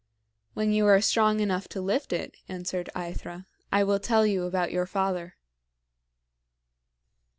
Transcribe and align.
"When 0.55 0.71
you 0.71 0.87
are 0.87 0.99
strong 0.99 1.41
enough 1.41 1.67
to 1.67 1.79
lift 1.79 2.11
it," 2.11 2.33
answered 2.49 2.89
AEthra, 2.95 3.45
"I 3.71 3.83
will 3.83 3.99
tell 3.99 4.25
you 4.25 4.45
about 4.45 4.71
your 4.71 4.87
father." 4.87 5.35